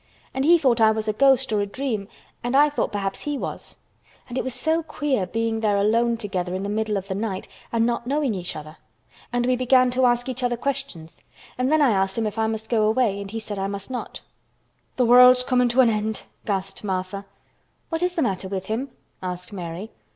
[0.33, 2.07] And he thought I was a ghost or a dream
[2.43, 3.77] and I thought perhaps he was.
[4.27, 7.47] And it was so queer being there alone together in the middle of the night
[7.71, 8.77] and not knowing about each other.
[9.31, 11.21] And we began to ask each other questions.
[11.55, 14.21] And when I asked him if I must go away he said I must not."
[14.97, 17.27] "Th' world's comin' to a end!" gasped Martha.
[17.89, 18.89] "What is the matter with him?"
[19.21, 19.91] asked Mary.